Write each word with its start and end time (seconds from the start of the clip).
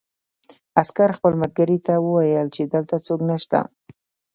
عسکر 0.81 1.09
خپل 1.17 1.33
ملګري 1.41 1.77
ته 1.85 1.93
وویل 2.05 2.47
چې 2.55 2.61
دلته 2.73 2.95
څوک 3.05 3.19
نشته 3.29 3.59